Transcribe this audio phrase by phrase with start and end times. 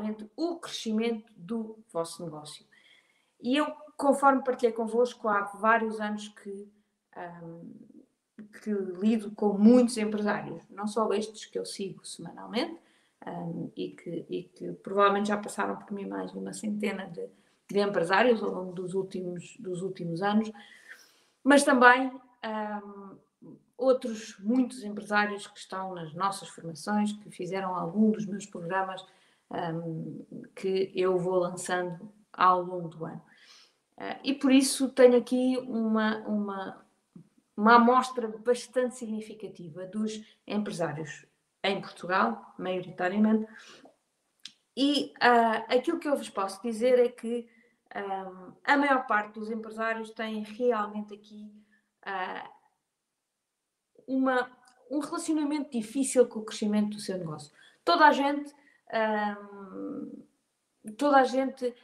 [0.00, 2.64] realmente o crescimento do vosso negócio.
[3.40, 3.66] E eu,
[3.96, 6.68] conforme partilhei convosco, há vários anos que,
[7.42, 7.72] um,
[8.62, 12.78] que lido com muitos empresários, não só estes que eu sigo semanalmente,
[13.26, 17.28] um, e, que, e, que, provavelmente já passaram por mim mais de uma centena de,
[17.68, 20.50] de empresários ao longo dos últimos, dos últimos anos,
[21.44, 22.10] mas também
[22.44, 23.16] um,
[23.76, 29.04] outros muitos empresários que estão nas nossas formações, que fizeram algum dos meus programas
[29.50, 33.22] um, que eu vou lançando ao longo do ano.
[33.98, 36.86] Uh, e por isso tenho aqui uma, uma,
[37.56, 41.26] uma amostra bastante significativa dos empresários
[41.62, 43.46] em Portugal, maioritariamente,
[44.76, 47.46] e uh, aquilo que eu vos posso dizer é que
[47.94, 51.52] um, a maior parte dos empresários tem realmente aqui
[54.06, 54.50] uma,
[54.90, 57.52] um relacionamento difícil com o crescimento do seu negócio.
[57.84, 58.52] Toda a gente,
[58.92, 60.26] um,
[60.96, 61.74] toda a gente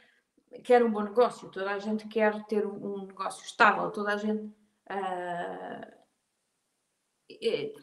[0.63, 4.17] quer um bom negócio, toda a gente quer ter um, um negócio estável, toda a
[4.17, 4.53] gente,
[4.89, 5.97] uh,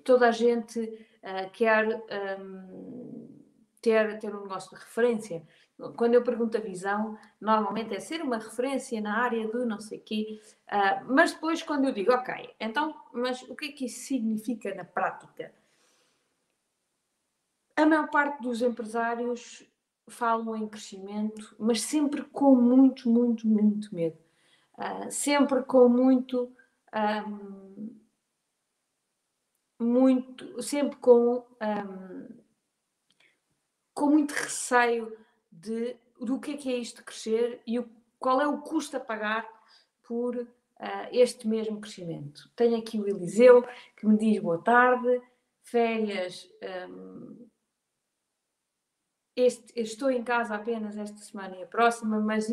[0.05, 2.03] toda a gente uh, quer
[2.41, 3.29] um,
[3.81, 5.47] ter, ter um negócio de referência.
[5.97, 9.99] Quando eu pergunto a visão, normalmente é ser uma referência na área do não sei
[9.99, 14.07] quê, uh, mas depois quando eu digo, ok, então, mas o que é que isso
[14.07, 15.53] significa na prática?
[17.77, 19.69] A maior parte dos empresários
[20.09, 24.19] falam em crescimento, mas sempre com muito, muito, muito medo.
[24.75, 26.55] Uh, sempre com muito,
[27.29, 28.01] um,
[29.81, 32.43] muito, sempre com, um,
[33.93, 35.17] com muito receio
[35.51, 38.97] de, do que é que é isto de crescer e o, qual é o custo
[38.97, 39.49] a pagar
[40.03, 40.49] por uh,
[41.11, 42.51] este mesmo crescimento.
[42.55, 45.21] Tenho aqui o Eliseu que me diz boa tarde,
[45.63, 46.49] férias.
[46.89, 47.44] Um,
[49.37, 52.49] este, estou em casa apenas esta semana e a próxima, mas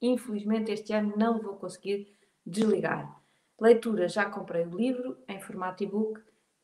[0.00, 3.20] infelizmente este ano não vou conseguir desligar.
[3.60, 6.20] Leitura, já comprei o livro em formato e-book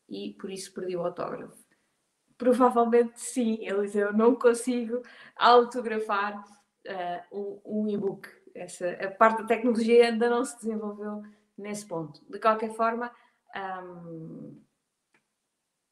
[0.09, 1.57] e por isso perdi o autógrafo.
[2.37, 5.01] Provavelmente sim, Eliseu, não consigo
[5.35, 8.27] autografar uh, um, um e-book.
[8.55, 11.23] Essa, a parte da tecnologia ainda não se desenvolveu
[11.57, 12.23] nesse ponto.
[12.29, 13.11] De qualquer forma,
[13.83, 14.61] um,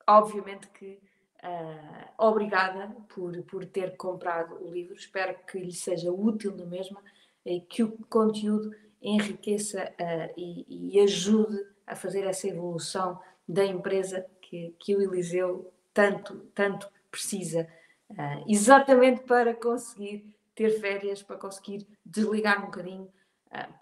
[0.08, 1.00] obviamente que
[1.46, 4.96] uh, obrigada por, por ter comprado o livro.
[4.96, 7.02] Espero que lhe seja útil na mesma
[7.46, 14.26] e que o conteúdo enriqueça uh, e, e, ajude a fazer essa evolução da empresa
[14.42, 17.68] que, que o Eliseu tanto, tanto precisa,
[18.10, 23.10] uh, exatamente para conseguir ter férias, para conseguir desligar um bocadinho,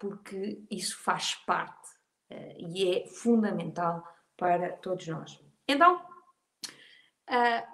[0.00, 1.88] porque isso faz parte
[2.58, 4.04] e é fundamental
[4.36, 5.40] para todos nós.
[5.68, 6.00] Então,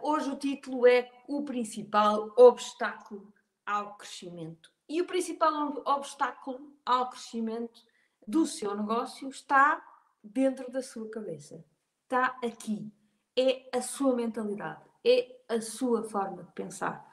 [0.03, 3.33] hoje o título é O principal obstáculo
[3.67, 4.71] ao crescimento.
[4.89, 7.81] E o principal obstáculo ao crescimento
[8.27, 9.81] do seu negócio está
[10.23, 11.65] dentro da sua cabeça.
[12.03, 12.93] Está aqui,
[13.37, 17.09] é a sua mentalidade, é a sua forma de pensar.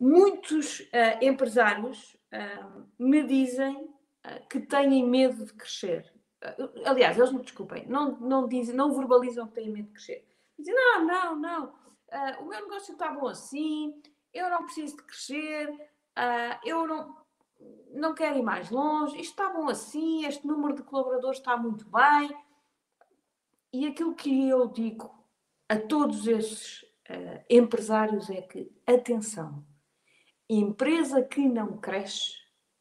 [0.00, 6.12] Muitos uh, empresários uh, me dizem uh, que têm medo de crescer.
[6.84, 10.26] aliás, eles me desculpem, não, não, dizem, não verbalizam que têm medo de crescer.
[10.58, 11.74] Dizem, não, não, não,
[12.40, 14.00] o meu negócio está bom assim,
[14.32, 15.90] eu não preciso de crescer,
[16.64, 17.16] eu não,
[17.92, 21.86] não quero ir mais longe, isto está bom assim, este número de colaboradores está muito
[21.88, 22.34] bem.
[23.72, 25.12] E aquilo que eu digo
[25.68, 29.66] a todos esses uh, empresários é que, atenção,
[30.48, 32.32] empresa que não cresce,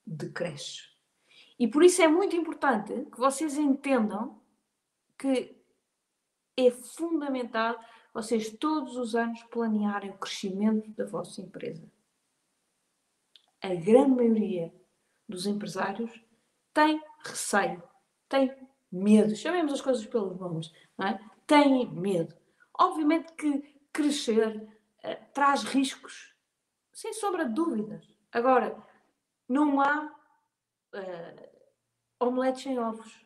[0.06, 0.84] decresce.
[1.60, 4.42] E por isso é muito importante que vocês entendam
[5.18, 5.55] que
[6.58, 7.78] é fundamental
[8.14, 11.86] vocês todos os anos planearem o crescimento da vossa empresa.
[13.62, 14.74] A grande maioria
[15.28, 16.12] dos empresários
[16.74, 17.84] tem receio,
[18.30, 18.56] tem
[18.92, 20.72] medo, chamemos as coisas pelos nomes,
[21.02, 21.20] é?
[21.46, 22.36] Tem medo.
[22.80, 23.62] Obviamente que
[23.92, 26.34] crescer uh, traz riscos,
[26.94, 28.08] sem sombra de dúvidas.
[28.32, 28.82] Agora,
[29.48, 30.06] não há
[30.94, 33.26] uh, omeletes sem ovos.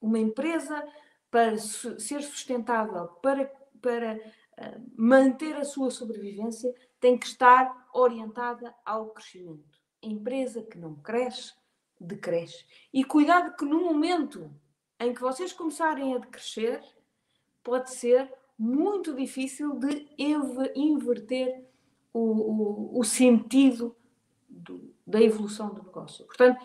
[0.00, 0.86] Uma empresa,
[1.30, 3.46] para ser sustentável, para,
[3.80, 9.78] para uh, manter a sua sobrevivência, tem que estar orientada ao crescimento.
[10.02, 11.54] A empresa que não cresce,
[11.98, 12.64] decresce.
[12.92, 14.50] E cuidado que no momento
[14.98, 16.82] em que vocês começarem a decrescer,
[17.62, 21.64] pode ser muito difícil de inverter
[22.12, 23.96] o, o, o sentido
[24.46, 26.26] do, da evolução do negócio.
[26.26, 26.62] Portanto,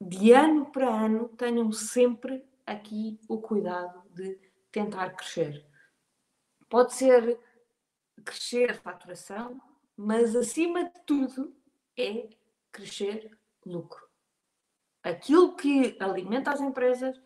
[0.00, 4.38] de ano para ano, tenham sempre aqui o cuidado de
[4.70, 5.66] tentar crescer.
[6.68, 7.40] Pode ser
[8.24, 9.60] crescer faturação,
[9.96, 11.56] mas acima de tudo
[11.96, 12.28] é
[12.70, 14.06] crescer lucro.
[15.02, 17.18] Aquilo que alimenta as empresas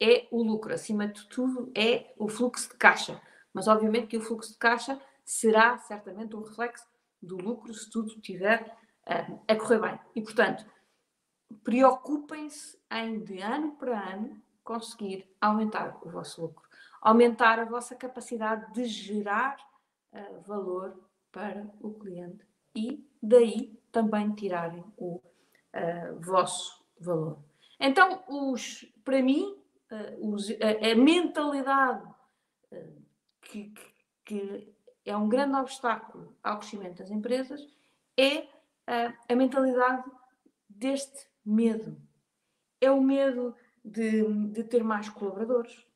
[0.00, 3.20] é o lucro, acima de tudo é o fluxo de caixa.
[3.52, 6.86] Mas obviamente que o fluxo de caixa será certamente um reflexo
[7.20, 8.62] do lucro se tudo estiver
[9.06, 10.00] uh, a correr bem.
[10.14, 10.64] E portanto,
[11.62, 16.68] preocupem-se em de ano para ano conseguir aumentar o vosso lucro,
[17.00, 19.56] aumentar a vossa capacidade de gerar
[20.12, 27.38] uh, valor para o cliente e daí também tirarem o uh, vosso valor.
[27.78, 29.56] Então, os, para mim,
[29.92, 32.14] uh, os, a, a, mentalidade
[33.42, 33.72] que,
[34.24, 34.74] que,
[35.04, 37.64] é um grande obstáculo ao crescimento das empresas
[38.18, 38.48] é
[39.28, 40.02] a mentalidade
[40.68, 41.96] deste medo.
[42.80, 43.54] É o medo
[43.86, 45.86] de, de ter mais colaboradores.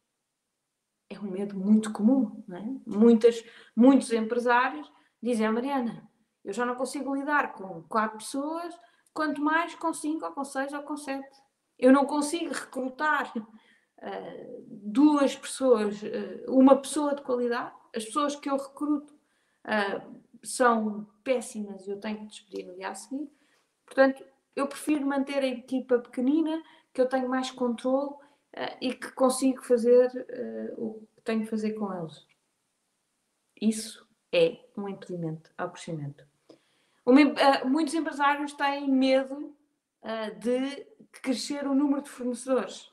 [1.08, 2.44] É um medo muito comum.
[2.46, 2.64] Não é?
[2.86, 3.44] Muitas,
[3.74, 4.90] muitos empresários
[5.22, 6.08] dizem a Mariana,
[6.44, 8.74] eu já não consigo lidar com quatro pessoas,
[9.12, 11.38] quanto mais com cinco, ou com seis, ou com sete.
[11.78, 17.74] Eu não consigo recrutar uh, duas pessoas, uh, uma pessoa de qualidade.
[17.94, 22.88] As pessoas que eu recruto uh, são péssimas e eu tenho que despedir no dia
[22.88, 23.30] a seguir.
[23.84, 24.24] Portanto,
[24.56, 28.14] eu prefiro manter a equipa pequenina, que eu tenho mais controle
[28.80, 30.10] e que consigo fazer
[30.76, 32.26] o que tenho que fazer com eles.
[33.60, 36.24] Isso é um impedimento ao crescimento.
[37.06, 39.54] Uh, muitos empresários têm medo
[40.02, 40.86] uh, de
[41.20, 42.90] crescer o número de fornecedores.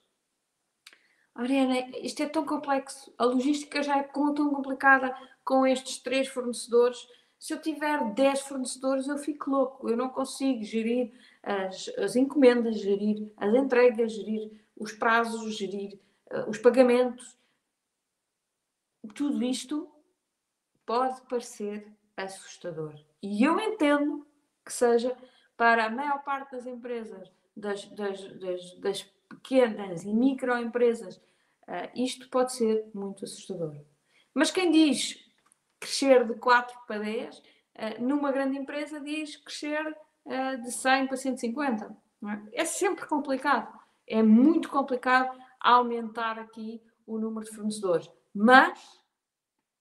[1.35, 5.15] Ariana, isto é tão complexo, a logística já é tão complicada
[5.45, 7.07] com estes três fornecedores.
[7.37, 9.87] Se eu tiver 10 fornecedores, eu fico louco.
[9.87, 11.13] Eu não consigo gerir
[11.47, 15.97] as, as encomendas, gerir as entregas, gerir os prazos, gerir
[16.29, 17.37] uh, os pagamentos.
[19.15, 19.89] Tudo isto
[20.85, 22.93] pode parecer assustador.
[23.23, 24.27] E eu entendo
[24.65, 25.15] que seja
[25.55, 32.29] para a maior parte das empresas, das, das, das, das pequenas e microempresas, uh, isto
[32.29, 33.73] pode ser muito assustador.
[34.33, 35.25] Mas quem diz
[35.79, 37.41] crescer de 4 para 10, uh,
[37.75, 39.95] eh, numa grande empresa diz crescer
[40.27, 41.97] uh, de 100 para 150.
[42.53, 42.61] É?
[42.61, 43.73] é sempre complicado.
[44.07, 48.09] É muito complicado aumentar aqui o número de fornecedores.
[48.33, 48.79] Mas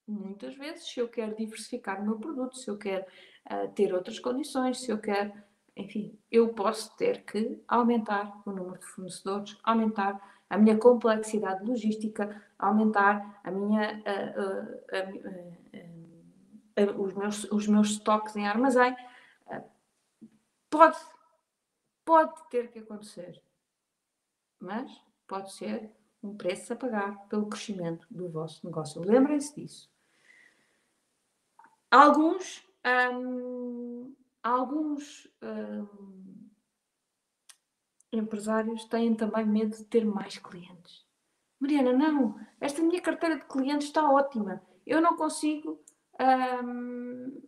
[0.07, 3.05] muitas vezes, se eu quero diversificar o meu produto, se eu quero
[3.51, 5.33] uh, ter outras condições, se eu quero,
[5.75, 12.41] enfim, eu posso ter que aumentar o número de fornecedores, aumentar a minha complexidade logística,
[12.57, 15.21] aumentar a minha, uh,
[16.81, 18.95] uh, os, meus, os meus estoques em armazém.
[20.69, 20.97] Pode,
[22.05, 23.41] pode ter que acontecer,
[24.59, 24.91] mas
[25.27, 25.91] pode ser
[26.23, 29.01] um preço a pagar pelo crescimento do vosso negócio.
[29.01, 29.91] Lembrem-se disso.
[31.89, 32.67] Alguns,
[33.13, 36.49] hum, alguns hum,
[38.11, 41.05] empresários têm também medo de ter mais clientes.
[41.59, 44.61] Mariana, não, esta minha carteira de clientes está ótima.
[44.85, 45.83] Eu não consigo,
[46.63, 47.41] hum,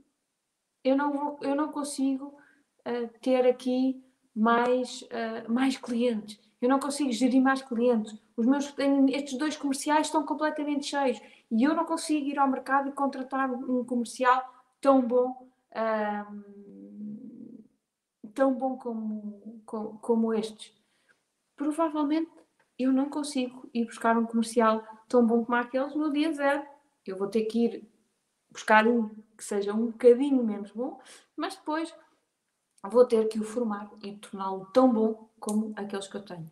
[0.83, 2.37] eu, não vou, eu não consigo
[2.87, 4.03] uh, ter aqui
[4.35, 6.39] mais, uh, mais clientes.
[6.61, 8.17] Eu não consigo gerir mais clientes.
[8.35, 8.73] Os meus,
[9.09, 11.19] estes dois comerciais estão completamente cheios
[11.51, 14.43] e eu não consigo ir ao mercado e contratar um comercial
[14.81, 15.49] tão bom,
[16.31, 17.63] um,
[18.33, 20.73] tão bom como, como, como estes.
[21.55, 22.31] Provavelmente
[22.77, 26.63] eu não consigo ir buscar um comercial tão bom como aqueles no dia zero.
[27.05, 27.89] Eu vou ter que ir
[28.51, 30.99] buscar um que seja um bocadinho menos bom,
[31.35, 31.93] mas depois
[32.83, 36.49] vou ter que o formar e torná-lo tão bom como aqueles que eu tenho.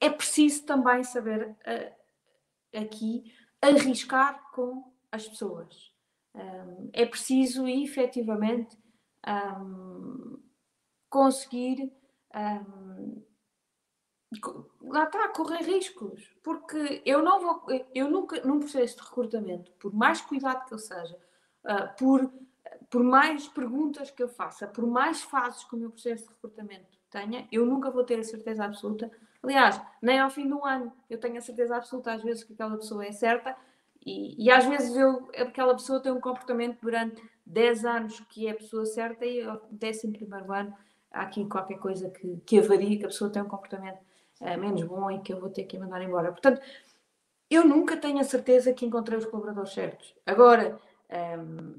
[0.00, 5.92] É preciso também saber uh, aqui arriscar com as pessoas.
[6.34, 8.78] Um, é preciso efetivamente
[9.26, 10.38] um,
[11.08, 11.92] conseguir
[12.34, 13.22] um,
[14.82, 19.92] lá está, correr riscos, porque eu não vou, eu nunca, num processo de recrutamento, por
[19.92, 21.18] mais cuidado que eu seja,
[21.64, 22.32] uh, por,
[22.90, 26.98] por mais perguntas que eu faça, por mais fases que o meu processo de recrutamento
[27.08, 29.10] tenha, eu nunca vou ter a certeza absoluta
[29.42, 32.76] Aliás, nem ao fim do ano eu tenho a certeza absoluta às vezes que aquela
[32.76, 33.56] pessoa é certa
[34.04, 38.50] e, e às vezes eu, aquela pessoa tem um comportamento durante 10 anos que é
[38.50, 40.12] a pessoa certa e ao 11
[40.50, 40.74] ano
[41.10, 43.98] há aqui qualquer coisa que, que avaria, que a pessoa tem um comportamento
[44.40, 46.30] uh, menos bom e que eu vou ter que mandar embora.
[46.30, 46.60] Portanto,
[47.50, 50.14] eu nunca tenho a certeza que encontrei os colaboradores certos.
[50.24, 50.78] Agora,
[51.10, 51.74] um, ehm,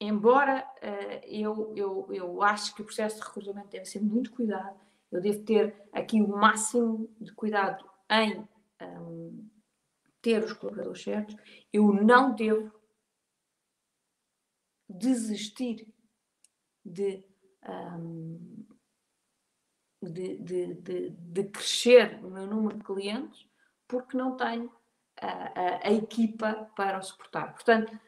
[0.00, 4.80] embora uh, eu, eu, eu acho que o processo de recrutamento deve ser muito cuidado,
[5.12, 8.48] eu devo ter aqui o máximo de cuidado em
[8.80, 9.48] um,
[10.22, 11.36] ter os colaboradores certos.
[11.72, 12.72] Eu não devo
[14.88, 15.92] desistir
[16.84, 17.24] de,
[17.68, 18.66] um,
[20.02, 23.46] de, de, de, de, crescer o meu número de clientes
[23.86, 24.72] porque não tenho
[25.20, 27.52] a, a, a, equipa para o suportar.
[27.52, 27.98] Portanto,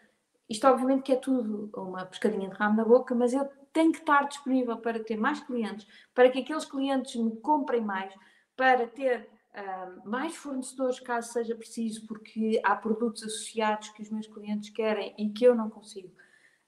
[0.53, 4.01] isto obviamente que é tudo uma pescadinha de ramo na boca, mas eu tenho que
[4.01, 8.13] estar disponível para ter mais clientes, para que aqueles clientes me comprem mais,
[8.55, 14.27] para ter uh, mais fornecedores caso seja preciso, porque há produtos associados que os meus
[14.27, 16.15] clientes querem e que eu não consigo,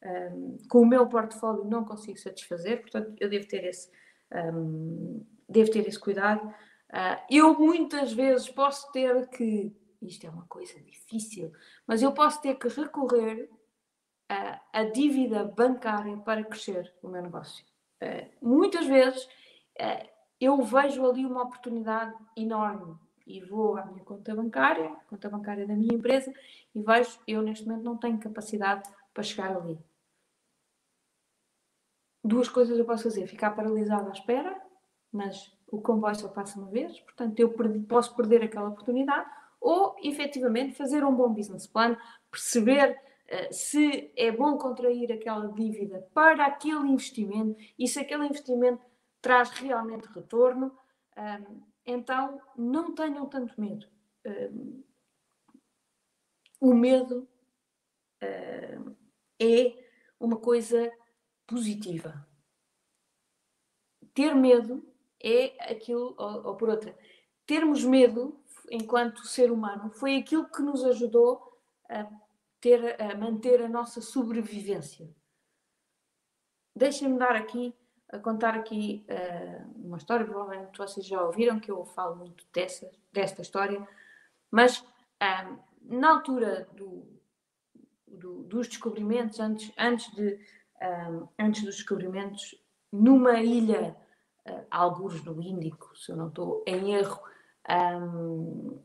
[0.03, 3.91] um, com o meu portfólio não consigo satisfazer, portanto eu devo ter esse,
[4.33, 6.47] um, devo ter esse cuidado.
[6.91, 11.53] Uh, eu muitas vezes posso ter que, isto é uma coisa difícil,
[11.87, 13.51] mas eu posso ter que recorrer
[14.35, 17.65] a, a dívida bancária para crescer o meu negócio.
[18.03, 20.09] Uh, muitas vezes uh,
[20.41, 25.75] eu vejo ali uma oportunidade enorme e vou à minha conta bancária, conta bancária da
[25.75, 26.33] minha empresa,
[26.75, 28.83] e vejo, eu neste momento não tenho capacidade
[29.15, 29.79] para chegar ali.
[32.23, 34.61] Duas coisas eu posso fazer: ficar paralisado à espera,
[35.13, 37.55] mas o comboio só passa uma vez, portanto eu
[37.89, 39.29] posso perder aquela oportunidade,
[39.61, 41.97] ou efetivamente fazer um bom business plan,
[42.31, 43.01] perceber
[43.51, 48.83] se é bom contrair aquela dívida para aquele investimento e se aquele investimento
[49.21, 50.77] traz realmente retorno,
[51.17, 53.87] um, então não tenham tanto medo.
[54.27, 54.85] Um,
[56.61, 57.29] o medo
[58.23, 58.97] uh,
[59.41, 59.89] é
[60.21, 60.93] uma coisa
[61.47, 62.27] positiva.
[64.13, 64.87] Ter medo
[65.23, 66.97] é aquilo, ou por outra,
[67.47, 68.39] termos medo
[68.71, 72.07] enquanto ser humano foi aquilo que nos ajudou a,
[72.65, 75.07] ter, a manter a nossa sobrevivência.
[76.75, 77.77] Deixem-me dar aqui
[78.09, 82.91] a contar aqui uh, uma história, provavelmente vocês já ouviram, que eu falo muito dessa,
[83.13, 83.87] desta história,
[84.51, 87.07] mas uh, na altura do,
[88.07, 90.35] do, dos descobrimentos, antes, antes, de,
[90.81, 92.55] uh, antes dos descobrimentos,
[92.91, 93.95] numa ilha,
[94.49, 97.21] uh, alguns no Índico, se eu não estou em erro,
[97.69, 98.83] um,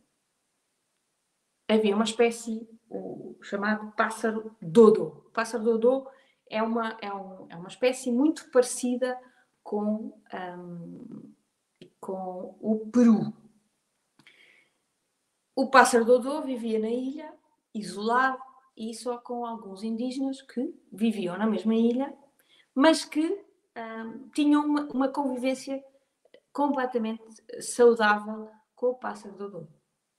[1.68, 5.24] havia uma espécie o chamado pássaro dodo.
[5.27, 6.08] O pássaro dodo
[6.50, 9.19] é uma, é, um, é uma espécie muito parecida
[9.63, 11.34] com, um,
[12.00, 13.34] com o Peru.
[15.55, 17.34] O pássaro dodô vivia na ilha,
[17.74, 18.41] isolado,
[18.75, 22.13] e só com alguns indígenas que viviam na mesma ilha,
[22.74, 23.46] mas que
[23.77, 25.84] um, tinham uma, uma, convivência
[26.53, 27.22] completamente
[27.62, 29.67] saudável com o pássaro dodô.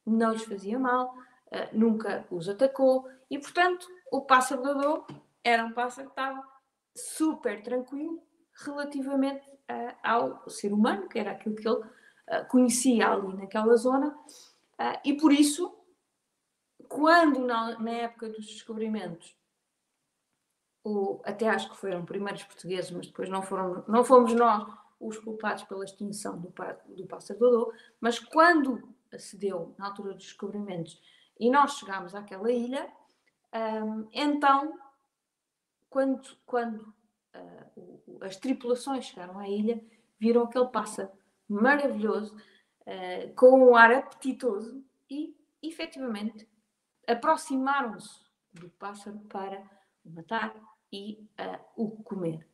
[0.05, 1.15] Não lhes fazia mal,
[1.53, 5.07] uh, nunca os atacou, e portanto o pássaro dodô
[5.43, 6.47] era um pássaro que estava
[6.95, 8.23] super tranquilo
[8.65, 14.17] relativamente uh, ao ser humano, que era aquilo que ele uh, conhecia ali naquela zona,
[15.05, 15.77] e por isso,
[16.89, 19.37] quando na, na época dos descobrimentos,
[20.83, 24.67] o, até acho que foram primeiros portugueses, mas depois não, foram, não fomos nós
[24.99, 26.53] os culpados pela extinção do,
[26.97, 28.89] do pássaro dodô, mas quando
[29.19, 31.01] se deu na altura dos descobrimentos
[31.41, 32.87] e nós chegámos àquela ilha,
[33.83, 34.79] um, então
[35.89, 36.95] quando, quando
[37.35, 39.83] uh, as tripulações chegaram à ilha,
[40.19, 41.11] viram aquele pássaro
[41.49, 46.47] maravilhoso, uh, com um ar apetitoso e, efetivamente,
[47.09, 48.21] aproximaram-se
[48.53, 49.63] do pássaro para
[50.05, 50.55] o matar
[50.93, 52.47] e uh, o comer.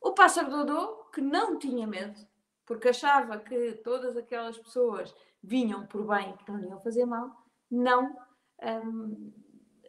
[0.00, 2.20] O pássaro Dodô, que não tinha medo,
[2.66, 7.39] porque achava que todas aquelas pessoas vinham por bem e que não iam fazer mal,
[7.70, 8.16] não
[8.62, 9.32] um,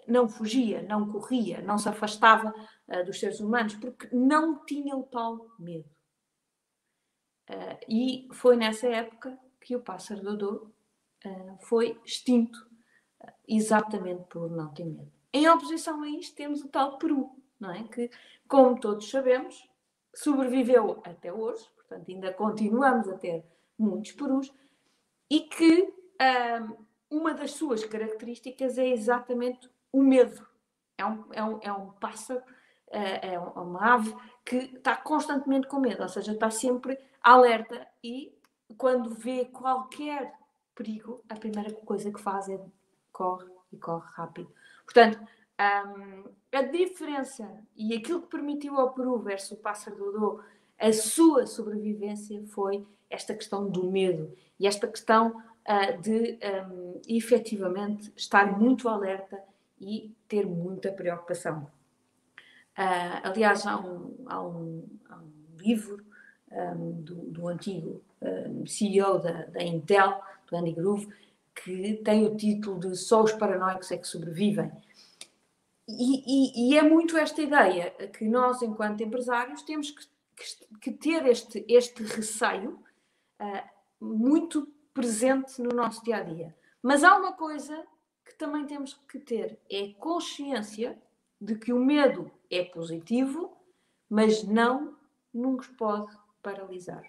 [0.07, 2.53] não fugia, não corria, não se afastava
[2.87, 5.89] uh, dos seres humanos, porque não tinha o tal medo.
[7.49, 10.71] Uh, e foi nessa época que o pássaro Dodô
[11.25, 12.69] uh, foi extinto,
[13.47, 15.11] exatamente por não ter medo.
[15.33, 17.83] Em oposição a isto, temos o tal Peru, não é?
[17.83, 18.09] que,
[18.47, 19.69] como todos sabemos,
[20.13, 23.45] sobreviveu até hoje, portanto, ainda continuamos a ter
[23.77, 24.51] muitos perus,
[25.29, 25.93] e que
[27.11, 30.47] uma das suas características é exatamente o medo.
[30.97, 32.41] É um, é um, é um pássaro,
[32.89, 34.15] é, é uma ave
[34.45, 38.33] que está constantemente com medo, ou seja, está sempre alerta e
[38.77, 40.33] quando vê qualquer
[40.73, 42.59] perigo, a primeira coisa que faz é
[43.11, 44.51] corre e corre rápido.
[44.85, 45.19] Portanto,
[45.59, 50.41] um, a diferença e aquilo que permitiu ao Peru versus o pássaro Dodô
[50.79, 56.39] a sua sobrevivência foi esta questão do medo e esta questão uh, de
[56.69, 59.41] um, efetivamente estar muito alerta
[59.79, 61.67] e ter muita preocupação.
[62.77, 66.05] Uh, aliás, há um, há um, há um livro
[66.51, 71.09] um, do, do, antigo um, CEO da, da, Intel, do Andy Groove,
[71.53, 74.71] que tem o título de Só os paranoicos é que sobrevivem.
[75.87, 80.91] e, e, e, é muito esta ideia que nós, enquanto empresários, temos que, que, que
[80.91, 82.79] ter este, este receio
[83.39, 86.55] uh, muito presente no nosso dia a dia.
[86.81, 87.85] Mas há uma coisa
[88.25, 91.01] que também temos que ter: é consciência
[91.39, 93.57] de que o medo é positivo,
[94.09, 94.95] mas não
[95.33, 97.03] nos pode paralisar.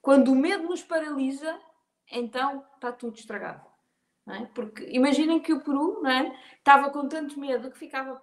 [0.00, 1.58] Quando o medo nos paralisa,
[2.10, 3.68] então está tudo estragado.
[4.28, 4.46] É?
[4.46, 6.32] Porque imaginem que o Peru é?
[6.56, 8.22] estava com tanto medo que ficava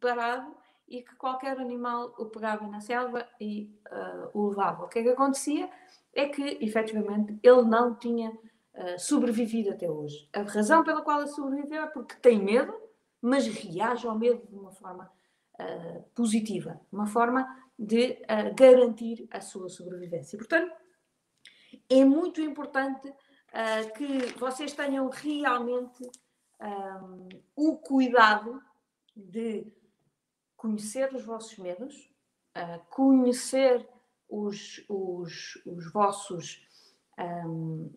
[0.00, 0.54] parado
[0.88, 4.84] e que qualquer animal o pegava na selva e uh, o levava.
[4.84, 5.70] O que é que acontecia?
[6.14, 10.28] É que, efetivamente, ele não tinha uh, sobrevivido até hoje.
[10.32, 12.74] A razão pela qual ele sobreviveu é porque tem medo,
[13.20, 15.10] mas reage ao medo de uma forma
[15.60, 17.46] uh, positiva, uma forma
[17.78, 18.18] de
[18.56, 20.36] garantir a sua sobrevivência.
[20.36, 20.72] Portanto,
[21.88, 26.10] é muito importante uh, que vocês tenham realmente
[26.60, 28.60] um, o cuidado
[29.14, 29.72] de
[30.56, 32.10] conhecer os vossos medos,
[32.56, 33.88] uh, conhecer
[34.28, 36.66] os, os, os vossos.
[37.18, 37.90] Um,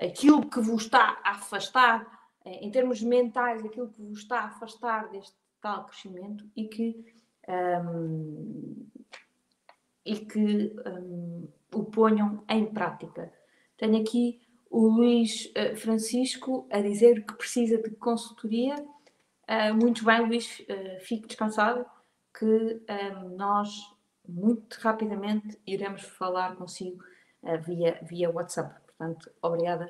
[0.00, 2.06] aquilo que vos está a afastar,
[2.44, 7.04] em termos mentais, aquilo que vos está a afastar deste tal crescimento e que,
[7.48, 8.86] um,
[10.04, 13.32] e que um, o ponham em prática.
[13.76, 18.74] Tenho aqui o Luís uh, Francisco a dizer que precisa de consultoria.
[18.76, 21.84] Uh, muito bem, Luís, uh, fique descansado,
[22.38, 22.82] que
[23.36, 23.68] nós
[24.28, 27.02] muito rapidamente iremos falar consigo
[27.64, 28.74] via, via WhatsApp.
[28.86, 29.88] Portanto, obrigada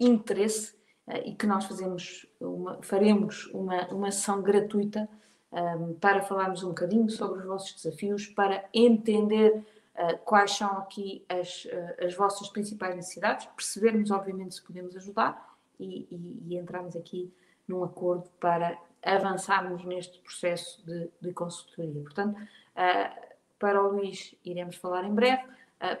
[0.00, 0.74] interesse
[1.06, 5.06] uh, e que nós fazemos uma, faremos uma, uma sessão gratuita
[5.52, 9.62] um, para falarmos um bocadinho sobre os vossos desafios, para entender
[9.94, 15.52] uh, quais são aqui as, uh, as vossas principais necessidades, percebermos, obviamente, se podemos ajudar
[15.78, 17.32] e, e, e entrarmos aqui
[17.66, 22.02] num acordo para avançarmos neste processo de, de consultoria.
[22.02, 25.42] Portanto, uh, para o Luís iremos falar em breve.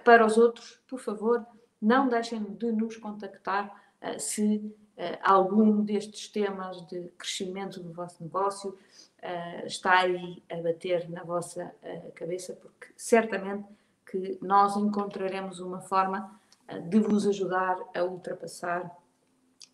[0.04, 1.46] para os outros, por favor,
[1.80, 3.72] não deixem de nos contactar
[4.18, 4.74] se
[5.22, 8.78] algum destes temas de crescimento do vosso negócio
[9.24, 13.66] uh, está aí a bater na vossa uh, cabeça, porque certamente
[14.06, 16.38] que nós encontraremos uma forma
[16.70, 18.90] uh, de vos ajudar a ultrapassar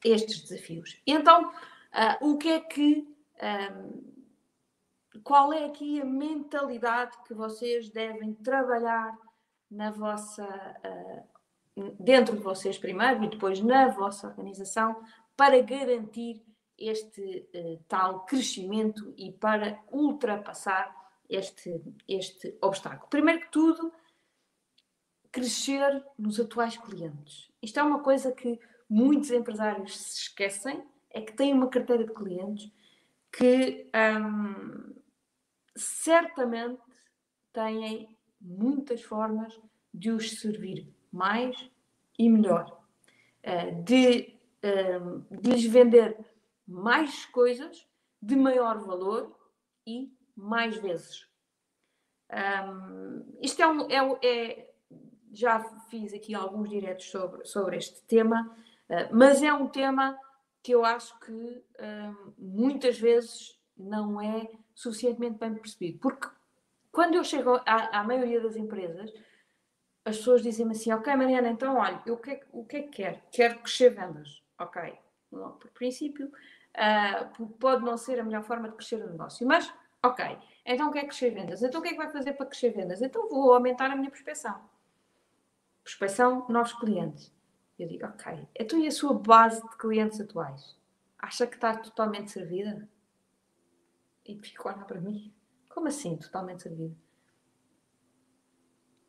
[0.05, 1.01] estes desafios.
[1.07, 1.53] Então,
[2.21, 3.07] o que é que.
[3.43, 4.11] Um,
[5.25, 9.19] qual é aqui a mentalidade que vocês devem trabalhar
[9.71, 10.47] na vossa.
[11.99, 15.03] dentro de vocês primeiro e depois na vossa organização
[15.37, 16.43] para garantir
[16.81, 20.95] este uh, tal crescimento e para ultrapassar
[21.29, 23.09] este, este obstáculo.
[23.09, 23.93] Primeiro que tudo,
[25.31, 27.51] crescer nos atuais clientes.
[27.63, 28.59] Isto é uma coisa que
[28.91, 32.71] muitos empresários se esquecem, é que têm uma carteira de clientes
[33.33, 34.95] que hum,
[35.77, 36.81] certamente
[37.53, 39.59] têm muitas formas
[39.95, 41.71] de os servir mais
[42.19, 42.85] e melhor,
[43.45, 44.39] uh, de,
[45.03, 46.17] um, de lhes vender
[46.67, 47.87] mais coisas
[48.23, 49.37] de maior valor
[49.87, 51.29] e mais vezes.
[52.31, 54.75] Um, isto é, um, é, é,
[55.33, 58.57] Já fiz aqui alguns diretos sobre, sobre este tema,
[59.13, 60.19] mas é um tema
[60.63, 65.99] que eu acho que um, muitas vezes não é suficientemente bem percebido.
[65.99, 66.29] Porque
[66.93, 69.13] quando eu chego à, à maioria das empresas,
[70.05, 72.89] as pessoas dizem-me assim: Ok, Mariana, então olha, eu, que é, o que é que
[72.89, 73.21] quero?
[73.31, 74.43] Quero crescer vendas.
[74.59, 74.93] Ok,
[75.31, 76.31] por princípio,
[76.71, 79.73] Uh, pode não ser a melhor forma de crescer o negócio, mas
[80.03, 81.63] ok, então quer crescer vendas?
[81.63, 83.03] Então o que é que vai fazer para crescer vendas?
[83.03, 84.61] Então vou aumentar a minha prospecção.
[85.83, 87.33] Prospecção, novos clientes.
[87.81, 90.77] Eu digo, ok, então e a sua base de clientes atuais?
[91.19, 92.87] Acha que está totalmente servida?
[94.27, 95.33] E fico a olhar para mim.
[95.67, 96.95] Como assim, totalmente servida?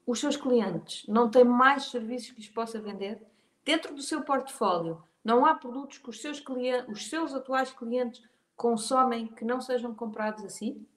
[0.08, 3.22] Os seus clientes não têm mais serviços que lhes possa vender?
[3.66, 8.24] Dentro do seu portfólio, não há produtos que os seus, clientes, os seus atuais clientes
[8.56, 10.88] consomem que não sejam comprados assim?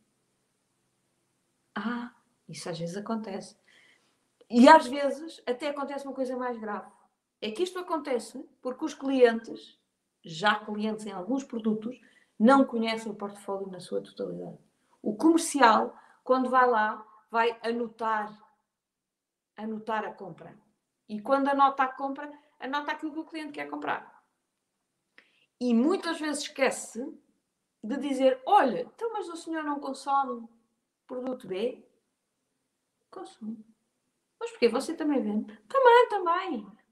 [1.75, 2.15] Ah,
[2.49, 3.57] isso às vezes acontece.
[4.49, 6.94] E às vezes até acontece uma coisa mais grave.
[7.45, 9.79] É que isto acontece porque os clientes,
[10.23, 12.01] já clientes em alguns produtos,
[12.39, 14.59] não conhecem o portfólio na sua totalidade.
[15.03, 18.35] O comercial, quando vai lá, vai anotar,
[19.55, 20.57] anotar a compra.
[21.07, 24.25] E quando anota a compra, anota aquilo que o cliente quer comprar.
[25.61, 27.07] E muitas vezes esquece
[27.83, 30.49] de dizer: olha, então, mas o senhor não consome
[31.07, 31.87] produto B?
[33.11, 33.63] Consome.
[34.41, 34.67] Mas porquê?
[34.71, 35.55] Você também vende?
[35.69, 36.84] Também, também.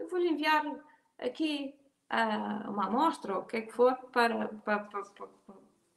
[0.00, 0.64] Eu vou-lhe enviar
[1.18, 1.74] aqui
[2.10, 5.28] uh, uma amostra, ou o que é que for, para, para, para, para,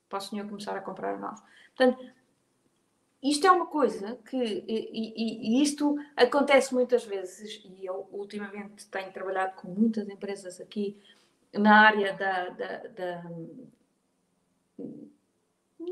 [0.09, 1.41] para o senhor começar a comprar nós.
[1.73, 2.05] Portanto,
[3.23, 8.85] isto é uma coisa que, e, e, e, isto acontece muitas vezes, e eu ultimamente
[8.87, 11.01] tenho trabalhado com muitas empresas aqui
[11.53, 13.23] na área da, da, da,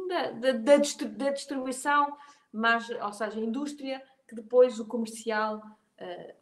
[0.09, 0.51] da, da,
[1.07, 2.17] da distribuição,
[2.51, 5.61] mas, ou seja, a indústria, que depois o comercial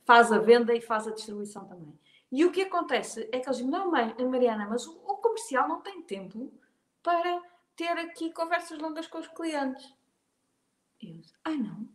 [0.06, 1.98] faz a venda e faz a distribuição também.
[2.32, 5.68] E o que acontece é que eles dizem, não, mãe, Mariana, mas o, o comercial
[5.68, 6.52] não tem tempo
[7.02, 7.42] para
[7.76, 9.94] ter aqui conversas longas com os clientes.
[11.02, 11.88] E eu disse, ah, não?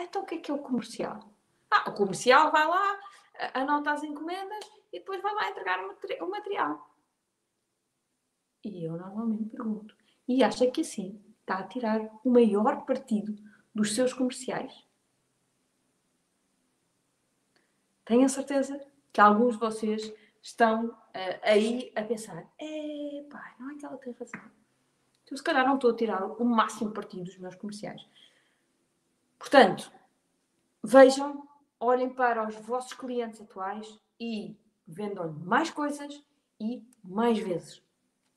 [0.00, 1.20] Então o que é que é o comercial?
[1.70, 3.00] Ah, o comercial vai lá,
[3.54, 5.78] anota as encomendas e depois vai lá entregar
[6.20, 6.90] o material.
[8.64, 9.94] E eu normalmente pergunto,
[10.26, 13.34] e acha que assim está a tirar o maior partido
[13.74, 14.83] dos seus comerciais?
[18.04, 18.80] Tenho a certeza
[19.12, 20.12] que alguns de vocês
[20.42, 24.40] estão uh, aí a pensar: é pá, não é que ela tem razão.
[25.24, 28.06] Então, se calhar não estou a tirar o máximo partido dos meus comerciais.
[29.38, 29.90] Portanto,
[30.82, 31.48] vejam,
[31.80, 36.22] olhem para os vossos clientes atuais e vendam mais coisas
[36.60, 37.82] e mais vezes.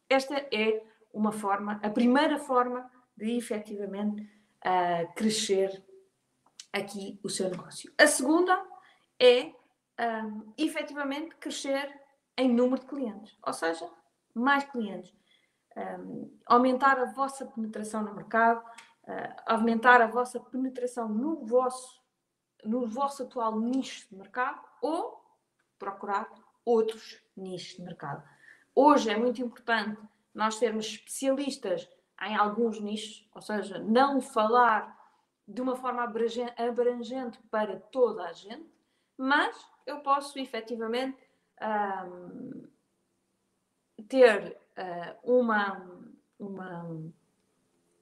[0.10, 0.82] Esta é
[1.14, 5.84] uma forma, a primeira forma de efetivamente uh, crescer
[6.72, 7.92] aqui o seu negócio.
[7.98, 8.64] A segunda
[9.20, 9.52] é
[10.00, 11.94] um, efetivamente crescer
[12.38, 13.90] em número de clientes, ou seja,
[14.34, 15.14] mais clientes.
[15.76, 22.02] Um, aumentar a vossa penetração no mercado, uh, aumentar a vossa penetração no vosso,
[22.64, 25.22] no vosso atual nicho de mercado ou
[25.78, 26.28] procurar
[26.66, 28.24] outros nichos de mercado.
[28.74, 30.00] Hoje é muito importante
[30.34, 31.90] nós sermos especialistas
[32.22, 34.96] em alguns nichos, ou seja, não falar
[35.48, 38.70] de uma forma abrangente para toda a gente,
[39.18, 39.56] mas
[39.88, 41.18] eu posso efetivamente
[42.06, 42.68] um,
[44.08, 45.82] ter uh, uma,
[46.38, 46.84] uma,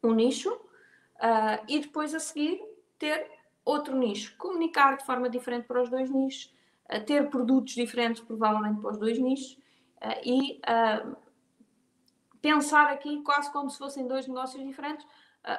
[0.04, 2.62] um nicho uh, e depois a seguir
[2.98, 3.30] ter
[3.64, 4.36] outro nicho.
[4.38, 6.54] Comunicar de forma diferente para os dois nichos,
[6.92, 9.64] uh, ter produtos diferentes provavelmente para os dois nichos
[10.24, 10.62] e
[12.40, 15.08] pensar aqui quase como se fossem dois negócios diferentes,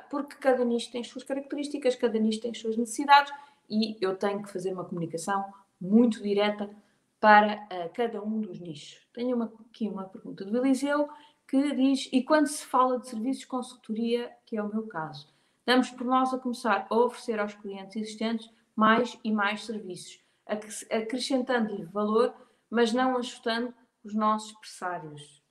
[0.09, 3.33] porque cada nicho tem as suas características, cada nicho tem as suas necessidades
[3.69, 6.71] e eu tenho que fazer uma comunicação muito direta
[7.21, 9.07] para uh, cada um dos nichos.
[9.13, 11.09] Tenho uma, aqui uma pergunta do Eliseu
[11.49, 15.33] que diz: e quando se fala de serviços de consultoria, que é o meu caso,
[15.65, 20.23] damos por nós a começar a oferecer aos clientes existentes mais e mais serviços,
[20.91, 22.35] acrescentando-lhe valor,
[22.69, 25.43] mas não ajustando os nossos pressários.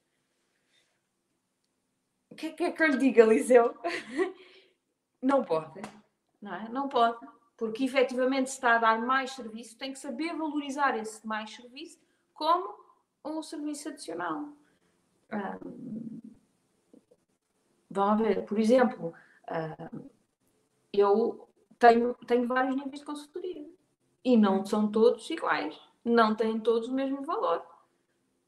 [2.29, 3.75] O que é que, é que eu lhe digo, Eliseu?
[5.21, 5.81] não pode,
[6.41, 6.69] não é?
[6.69, 7.17] Não pode
[7.57, 11.99] porque efetivamente se está a dar mais serviço, tem que saber valorizar esse mais serviço
[12.33, 12.75] como
[13.23, 14.49] um serviço adicional.
[15.31, 16.21] Um,
[17.89, 19.13] vão ver, por exemplo,
[19.91, 20.09] um,
[20.91, 21.47] eu
[21.79, 23.69] tenho, tenho vários níveis de consultoria
[24.23, 27.65] e não são todos iguais, não têm todos o mesmo valor.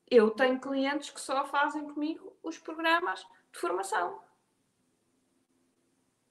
[0.09, 4.19] Eu tenho clientes que só fazem comigo os programas de formação.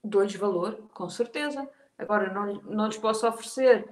[0.03, 3.89] Dou-lhes valor, com certeza Agora, não, não lhes posso oferecer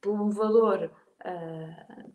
[0.00, 0.90] por um valor
[1.24, 2.14] uh,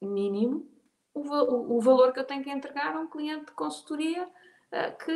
[0.00, 0.68] mínimo
[1.14, 4.98] o, o, o, valor que eu tenho que entregar a um cliente de consultoria uh,
[5.04, 5.12] que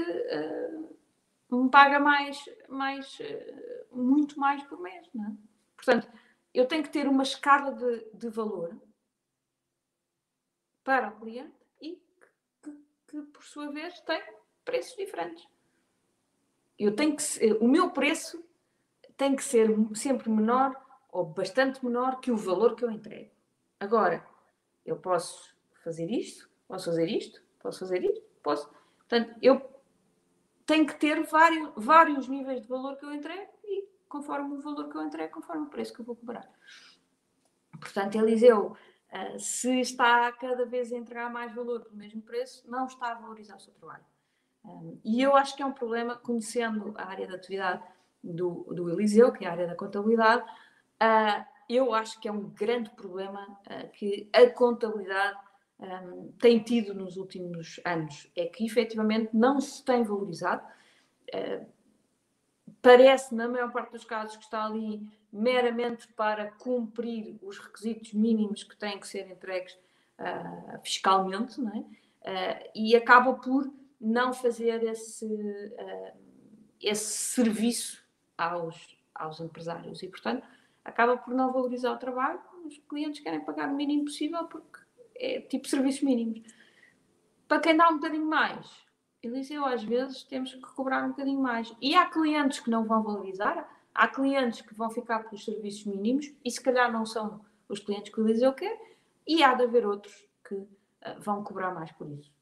[1.51, 3.19] uh, me paga mais, mais
[3.91, 5.09] muito mais por mês.
[5.15, 5.33] Não é?
[5.75, 6.09] Portanto,
[6.53, 8.77] eu tenho que ter uma escala de, de valor
[10.85, 12.01] para o cliente e
[12.63, 12.71] que,
[13.09, 14.23] que, por sua vez, tem
[14.65, 15.47] preços diferentes.
[16.79, 17.23] Eu tenho que,
[17.61, 18.46] o meu preço
[19.17, 20.75] tem que ser sempre menor
[21.11, 23.31] ou bastante menor que o valor que eu entrego.
[23.81, 24.27] Agora,
[24.85, 28.69] eu posso fazer isto, posso fazer isto, posso fazer isto, posso.
[28.99, 29.61] Portanto, eu
[30.67, 34.89] tenho que ter vários, vários níveis de valor que eu entrego e conforme o valor
[34.89, 36.49] que eu entrego, conforme o preço que eu vou cobrar.
[37.81, 38.77] Portanto, Eliseu,
[39.09, 43.15] eh, se está cada vez a entregar mais valor pelo mesmo preço, não está a
[43.15, 44.05] valorizar o seu trabalho.
[45.05, 47.83] E eu acho que é um problema, conhecendo a área da atividade
[48.33, 52.49] do, do Eliseu, que é a área da contabilidade, uh, eu acho que é um
[52.51, 55.39] grande problema uh, que a contabilidade
[55.79, 58.31] um, tem tido nos últimos anos.
[58.37, 60.63] É que efetivamente não se tem valorizado.
[61.35, 61.67] Uh,
[62.81, 68.65] parece, na maior parte dos casos, que está ali meramente para cumprir os requisitos mínimos
[68.65, 69.77] que têm que ser entregues
[70.19, 71.79] uh, fiscalmente, não é?
[71.79, 76.19] Uh, e acaba por não fazer esse, uh,
[76.81, 78.06] esse serviço
[78.37, 80.47] aos, aos empresários e, portanto,
[80.85, 82.41] acaba por não valorizar o trabalho.
[82.65, 84.81] Os clientes querem pagar o mínimo possível porque
[85.17, 86.43] é tipo serviços mínimos.
[87.49, 88.69] Para quem dá um bocadinho mais,
[89.23, 91.75] Eliseu, às vezes temos que cobrar um bocadinho mais.
[91.81, 96.33] E há clientes que não vão valorizar, há clientes que vão ficar pelos serviços mínimos
[96.45, 98.79] e se calhar não são os clientes que o Eliseu quer,
[99.27, 100.15] e há de haver outros
[100.47, 100.69] que uh,
[101.19, 102.33] vão cobrar mais por isso.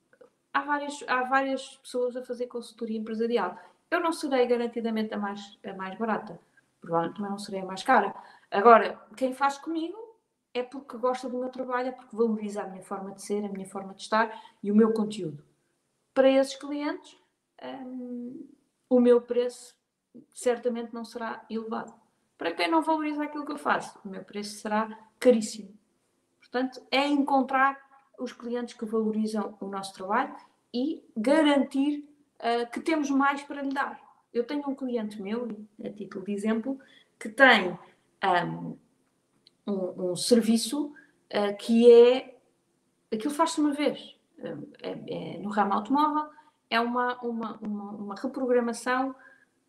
[0.53, 3.59] Há várias, há várias pessoas a fazer consultoria empresarial.
[3.91, 6.41] Eu não serei garantidamente a mais, a mais barata,
[6.81, 8.15] provavelmente também não serei a mais cara.
[8.51, 9.97] Agora, quem faz comigo
[10.53, 13.49] é porque gosta do meu trabalho, é porque valoriza a minha forma de ser, a
[13.49, 15.45] minha forma de estar e o meu conteúdo.
[16.15, 17.19] Para esses clientes,
[17.63, 18.49] um,
[18.89, 19.75] o meu preço
[20.33, 21.93] certamente não será elevado.
[22.39, 25.77] Para quem não valoriza aquilo que eu faço, o meu preço será caríssimo.
[26.39, 27.81] Portanto, é encontrar
[28.19, 30.37] os clientes que valorizam o nosso trabalho
[30.73, 32.09] e garantir
[32.45, 34.01] uh, que temos mais para lhe dar.
[34.33, 35.49] Eu tenho um cliente meu,
[35.83, 36.79] a título de exemplo,
[37.19, 37.79] que tem
[38.47, 38.79] um,
[39.67, 42.39] um, um serviço uh, que é.
[43.13, 44.17] Aquilo faz-se uma vez.
[44.83, 46.31] É, é, no ramo automóvel,
[46.69, 49.15] é uma, uma, uma, uma reprogramação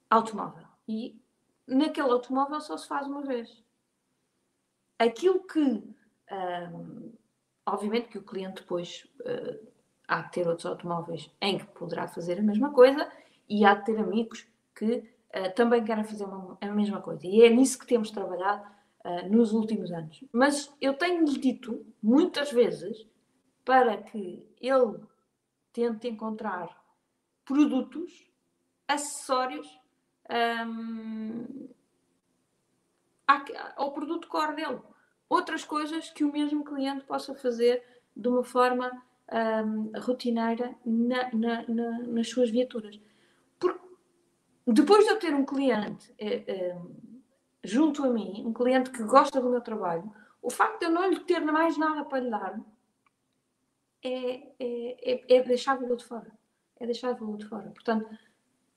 [0.10, 0.66] automóvel.
[0.88, 1.16] E
[1.68, 3.64] naquele automóvel só se faz uma vez.
[4.98, 5.84] Aquilo que
[6.32, 7.14] um,
[7.66, 9.68] obviamente que o cliente depois uh,
[10.08, 13.10] há de ter outros automóveis em que poderá fazer a mesma coisa
[13.50, 17.26] e há de ter amigos que uh, também querem fazer uma, a mesma coisa.
[17.26, 18.64] E é nisso que temos trabalhado
[19.06, 20.24] uh, nos últimos anos.
[20.32, 23.08] Mas eu tenho-lhe dito muitas vezes
[23.64, 25.00] para que ele
[25.74, 26.70] tente encontrar
[27.44, 28.32] produtos,
[28.88, 29.68] acessórios
[30.30, 31.68] um,
[33.76, 34.80] ao produto core dele
[35.30, 37.84] outras coisas que o mesmo cliente possa fazer
[38.16, 38.92] de uma forma
[39.32, 43.00] um, rotineira na, na, na, nas suas viaturas.
[43.60, 43.80] Porque
[44.68, 46.76] depois de eu ter um cliente é,
[47.64, 50.12] junto a mim, um cliente que gosta do meu trabalho,
[50.42, 52.60] o facto de eu não lhe ter mais nada para lhe dar
[54.04, 56.32] é, é, é, é deixar valor de fora.
[56.80, 57.72] É deixar valor de fora.
[57.72, 58.08] Portanto,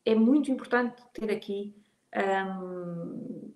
[0.05, 1.75] é muito importante ter aqui
[2.17, 3.53] um,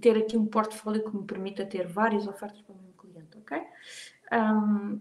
[0.00, 3.62] ter aqui um portfólio que me permita ter várias ofertas para o meu cliente, ok?
[4.32, 5.00] Um,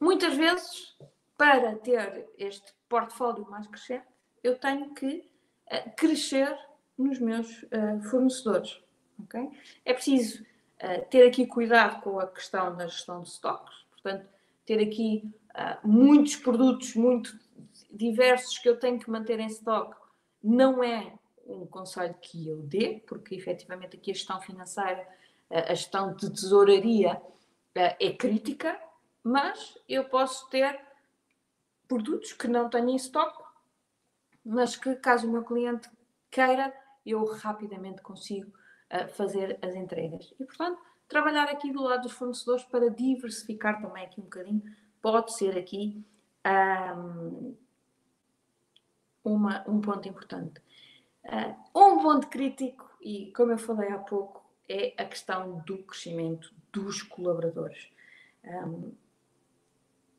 [0.00, 0.96] muitas vezes,
[1.36, 4.06] para ter este portfólio mais crescente,
[4.42, 5.28] eu tenho que
[5.66, 6.56] uh, crescer
[6.96, 8.80] nos meus uh, fornecedores,
[9.22, 9.50] ok?
[9.84, 14.26] É preciso uh, ter aqui cuidado com a questão da gestão de estoques, portanto,
[14.64, 15.30] ter aqui
[15.82, 17.38] muitos produtos muito
[17.90, 19.96] diversos que eu tenho que manter em estoque
[20.42, 21.14] não é
[21.46, 25.06] um conselho que eu dê, porque efetivamente aqui a gestão financeira,
[25.50, 27.20] a gestão de tesouraria
[27.74, 28.78] é crítica,
[29.22, 30.80] mas eu posso ter
[31.86, 33.42] produtos que não tenho em estoque,
[34.44, 35.88] mas que caso o meu cliente
[36.30, 36.72] queira,
[37.04, 38.52] eu rapidamente consigo
[39.14, 40.32] fazer as entregas.
[40.38, 44.62] E portanto, trabalhar aqui do lado dos fornecedores para diversificar também aqui um bocadinho,
[45.02, 46.04] pode ser aqui
[46.96, 47.56] um,
[49.24, 50.60] uma, um ponto importante.
[51.24, 56.54] Uh, um ponto crítico, e como eu falei há pouco, é a questão do crescimento
[56.72, 57.90] dos colaboradores.
[58.44, 58.92] Um,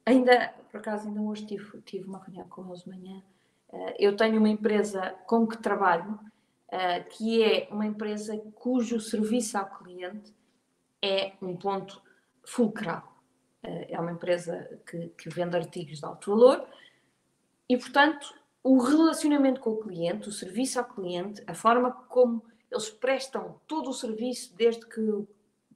[0.06, 3.24] ainda, por acaso, ainda hoje tive, tive uma reunião com eles de manhã.
[3.70, 9.58] Uh, eu tenho uma empresa com que trabalho, uh, que é uma empresa cujo serviço
[9.58, 10.34] ao cliente
[11.02, 12.02] é um ponto
[12.44, 13.16] fulcral.
[13.62, 16.68] é uma empresa que, que vende artigos de alto valor
[17.70, 18.34] e, portanto,
[18.64, 23.90] o relacionamento com o cliente, o serviço ao cliente, a forma como eles prestam todo
[23.90, 25.28] o serviço desde que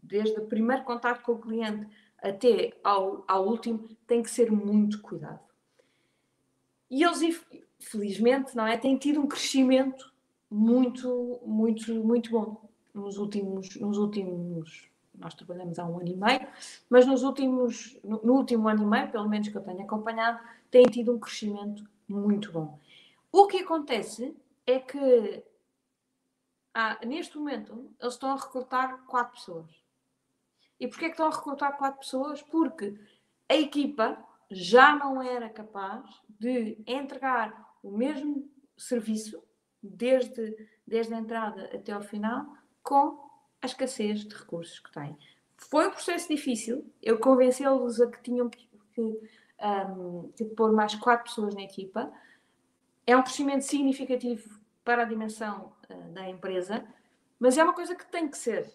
[0.02, 5.02] desde o primeiro contato com o cliente até ao, ao último tem que ser muito
[5.02, 5.40] cuidado.
[6.90, 7.42] E eles,
[7.80, 10.12] felizmente, não é, têm tido um crescimento
[10.50, 16.48] muito, muito, muito bom nos últimos, nos últimos nós trabalhamos há um ano e meio,
[16.90, 20.40] mas nos últimos, no, no último ano e meio, pelo menos que eu tenho acompanhado,
[20.70, 22.78] têm tido um crescimento muito bom.
[23.32, 25.44] O que acontece é que
[26.74, 29.70] ah, neste momento eles estão a recrutar quatro pessoas.
[30.80, 32.42] E porquê é que estão a recrutar quatro pessoas?
[32.42, 32.98] Porque
[33.48, 34.18] a equipa
[34.50, 39.44] já não era capaz de entregar o mesmo serviço
[39.82, 40.56] desde,
[40.86, 42.46] desde a entrada até ao final,
[42.84, 43.30] com
[43.62, 45.18] a escassez de recursos que têm.
[45.58, 50.96] Foi um processo difícil, eu convencê-los a que tinham que, que, um, que pôr mais
[50.96, 52.12] quatro pessoas na equipa.
[53.06, 55.72] É um crescimento significativo para a dimensão
[56.14, 56.86] da empresa,
[57.40, 58.72] mas é uma coisa que tem que ser.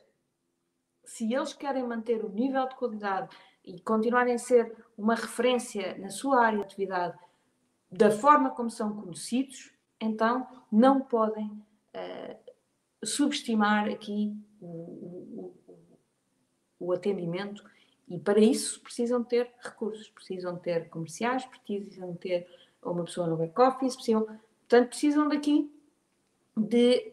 [1.04, 6.10] Se eles querem manter o nível de qualidade e continuarem a ser uma referência na
[6.10, 7.18] sua área de atividade
[7.90, 12.36] da forma como são conhecidos, então não podem uh,
[13.04, 15.54] subestimar aqui o, o,
[16.80, 17.64] o, atendimento
[18.08, 22.46] e para isso precisam ter recursos, precisam ter comerciais, precisam ter
[22.82, 25.72] uma pessoa no back-office, precisam, portanto, precisam daqui
[26.56, 27.10] de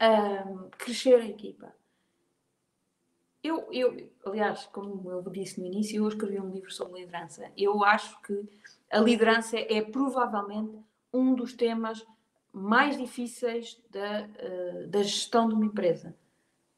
[0.47, 1.73] um, crescer a equipa.
[3.43, 7.51] Eu, eu, aliás, como eu disse no início, eu escrevi um livro sobre liderança.
[7.57, 8.41] Eu acho que
[8.89, 10.79] a liderança é provavelmente
[11.11, 12.05] um dos temas
[12.53, 16.15] mais difíceis da, uh, da gestão de uma empresa.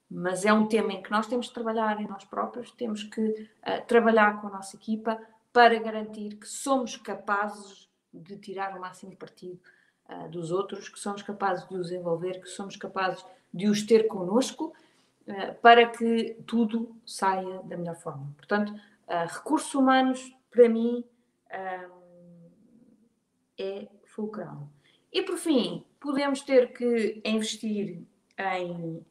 [0.10, 3.21] Mas é um tema em que nós temos de trabalhar em nós próprios, temos que
[3.21, 5.21] uh, trabalhar com a nossa equipa
[5.54, 9.60] para garantir que somos capazes de tirar o máximo partido
[10.10, 14.08] uh, dos outros, que somos capazes de os envolver, que somos capazes de os ter
[14.08, 14.74] connosco,
[15.60, 18.32] para que tudo saia da melhor forma.
[18.38, 18.72] Portanto,
[19.28, 21.04] recursos humanos, para mim,
[23.58, 24.70] é fulcral.
[25.12, 28.04] E por fim, podemos ter que investir
[28.38, 29.04] em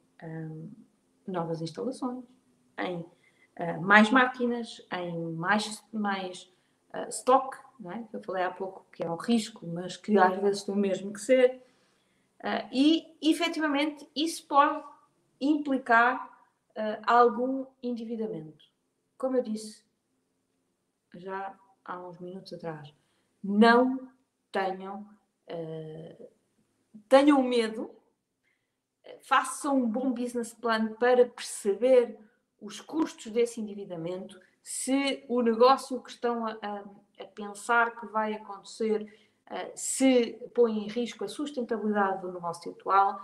[1.26, 2.24] novas instalações,
[2.78, 6.52] em uh, mais máquinas, em mais, mais
[6.94, 8.02] uh, stock, é?
[8.04, 11.12] que eu falei há pouco que é um risco, mas que às vezes tem mesmo
[11.12, 11.62] que ser.
[12.40, 14.84] Uh, e, efetivamente, isso pode
[15.40, 16.26] implicar
[16.70, 18.64] uh, algum endividamento.
[19.16, 19.82] Como eu disse
[21.14, 22.92] já há uns minutos atrás,
[23.42, 24.10] não
[24.50, 25.08] tenham
[25.48, 26.28] uh,
[27.08, 27.90] tenham medo,
[29.22, 32.18] façam um bom business plan para perceber
[32.60, 36.84] os custos desse endividamento, se o negócio que estão a, a,
[37.18, 39.03] a pensar que vai acontecer
[39.50, 43.20] uh, se põe em risco a sustentabilidade do negócio atual,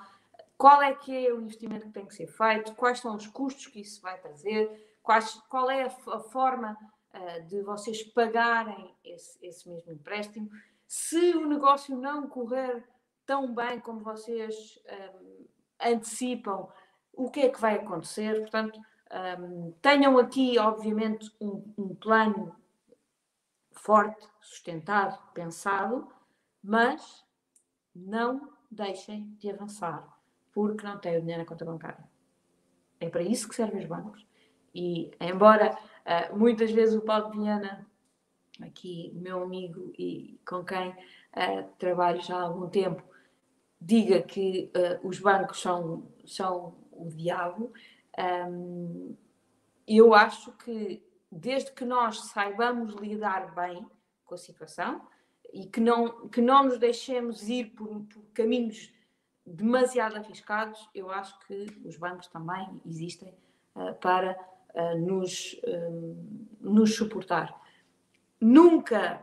[0.57, 3.67] qual é que é o investimento que tem que ser feito, quais são os custos
[3.67, 6.77] que isso vai trazer, quais, qual é a, a forma
[7.15, 10.51] uh, de vocês pagarem esse, esse mesmo empréstimo.
[10.87, 12.85] Se o negócio não correr
[13.25, 14.79] tão bem como vocês
[15.17, 15.47] um,
[15.81, 16.69] antecipam,
[17.13, 18.41] o que é que vai acontecer?
[18.41, 18.81] Portanto,
[19.39, 22.55] um, tenham aqui, obviamente, um, um plano
[23.81, 26.09] forte, sustentado, pensado,
[26.63, 27.25] mas
[27.95, 30.07] não deixem de avançar,
[30.53, 32.05] porque não têm o dinheiro na conta bancária.
[33.01, 34.27] É para isso que servem os bancos.
[34.75, 37.87] E, embora uh, muitas vezes o Paulo Viana
[38.61, 43.03] aqui meu amigo e com quem uh, trabalho já há algum tempo,
[43.81, 47.73] diga que uh, os bancos são, são o diabo,
[48.47, 49.17] um,
[49.89, 53.87] eu acho que desde que nós saibamos lidar bem
[54.25, 55.07] com a situação
[55.53, 58.93] e que não, que não nos deixemos ir por, por caminhos
[59.45, 63.35] demasiado arriscados, eu acho que os bancos também existem
[63.75, 64.39] uh, para
[64.75, 65.61] uh, nos,
[66.61, 67.61] nos suportar
[68.41, 69.21] nunca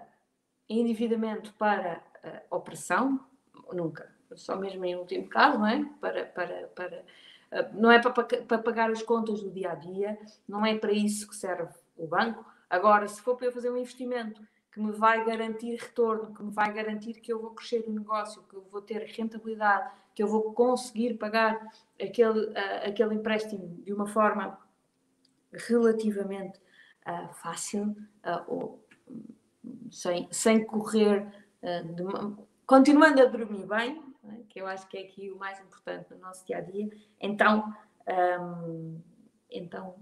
[0.69, 3.25] endividamento para uh, opressão,
[3.73, 5.83] nunca, só mesmo em último caso, não é?
[5.99, 10.19] Para, para, para, uh, não é para, para pagar as contas do dia a dia,
[10.47, 12.45] não é para isso que serve o banco.
[12.69, 14.41] Agora, se for para eu fazer um investimento
[14.77, 18.43] que me vai garantir retorno, que me vai garantir que eu vou crescer o negócio,
[18.43, 21.67] que eu vou ter rentabilidade, que eu vou conseguir pagar
[21.99, 24.59] aquele, uh, aquele empréstimo de uma forma
[25.51, 26.59] relativamente
[27.07, 28.87] uh, fácil uh, ou
[29.91, 31.25] sem, sem correr,
[31.61, 32.03] de,
[32.65, 36.19] continuando a dormir bem, né, que eu acho que é aqui o mais importante no
[36.19, 37.73] nosso dia a dia, então,
[38.39, 39.01] um,
[39.49, 39.95] então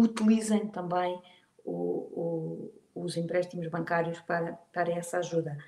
[0.00, 1.20] utilizem também
[1.64, 5.58] o, o, os empréstimos bancários para, para essa ajuda.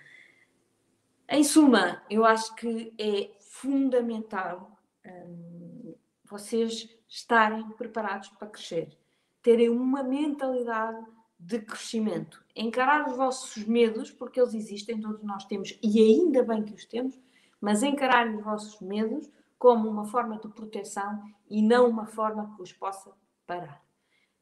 [1.28, 4.76] Em suma, eu acho que é fundamental
[5.06, 5.94] um,
[6.24, 8.96] vocês estarem preparados para crescer,
[9.42, 11.04] terem uma mentalidade
[11.38, 12.44] de crescimento.
[12.54, 16.84] Encarar os vossos medos, porque eles existem, todos nós temos, e ainda bem que os
[16.84, 17.18] temos,
[17.60, 22.62] mas encarar os vossos medos como uma forma de proteção e não uma forma que
[22.62, 23.12] os possa
[23.46, 23.82] parar.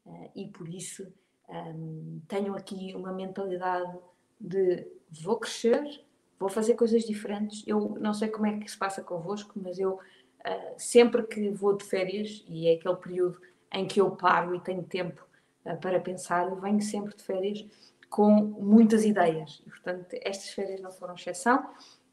[0.08, 1.06] Uh, e por isso
[1.48, 3.98] um, ehm, tenho aqui uma mentalidade
[4.40, 6.02] de vou crescer,
[6.38, 7.62] vou fazer coisas diferentes.
[7.66, 11.76] Eu não sei como é que se passa convosco, mas eu uh, sempre que vou
[11.76, 13.40] de férias, e é aquele período
[13.72, 15.26] em que eu paro e tenho tempo
[15.64, 17.66] eh, para pensar, eu venho sempre de férias
[18.08, 19.62] com muitas ideias.
[19.66, 21.70] E, portanto, estas férias não foram exceção.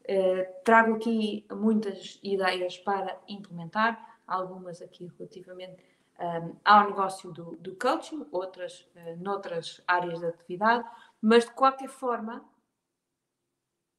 [0.08, 5.82] Uh, trago aqui muitas ideias para implementar, algumas aqui relativamente
[6.18, 10.88] um, ao negócio do, do coaching, outras uh, noutras áreas de atividade,
[11.20, 12.44] mas de qualquer forma,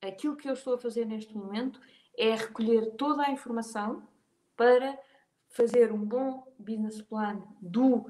[0.02, 1.80] aquilo que eu estou a fazer neste momento
[2.18, 4.08] é recolher toda a informação
[4.56, 4.98] para
[5.50, 8.08] fazer um bom business plan do, uh,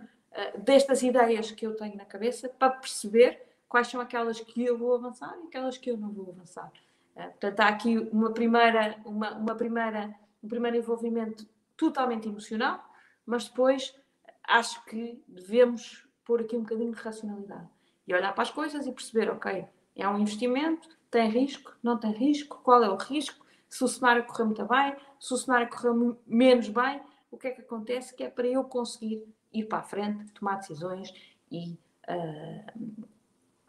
[0.60, 4.96] destas ideias que eu tenho na cabeça para perceber quais são aquelas que eu vou
[4.96, 6.72] avançar e aquelas que eu não vou avançar.
[7.16, 11.46] Uh, portanto, há aqui uma primeira, uma, uma primeira, um primeiro envolvimento
[11.76, 12.87] totalmente emocional,
[13.28, 13.94] mas depois
[14.48, 17.70] acho que devemos pôr aqui um bocadinho de racionalidade
[18.08, 22.12] e olhar para as coisas e perceber, ok, é um investimento, tem risco, não tem
[22.12, 26.16] risco, qual é o risco, se o cenário correr muito bem, se o cenário correr
[26.26, 28.16] menos bem, o que é que acontece?
[28.16, 31.14] Que é para eu conseguir ir para a frente, tomar decisões
[31.52, 31.74] e
[32.08, 33.08] uh,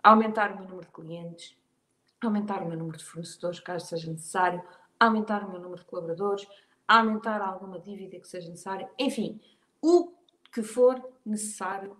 [0.02, 1.56] aumentar o meu número de clientes,
[2.20, 4.62] aumentar o meu número de fornecedores, caso seja necessário,
[4.98, 6.46] aumentar o meu número de colaboradores,
[6.88, 9.38] aumentar alguma dívida que seja necessária, enfim,
[9.80, 10.12] o
[10.50, 11.96] que for necessário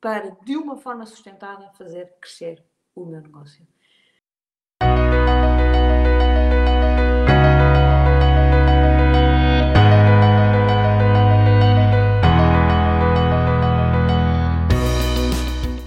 [0.00, 2.64] para, de uma forma sustentada, fazer crescer
[2.94, 3.66] o meu negócio.